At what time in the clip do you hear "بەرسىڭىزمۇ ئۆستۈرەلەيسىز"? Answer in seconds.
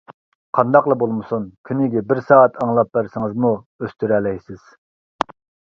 2.99-4.67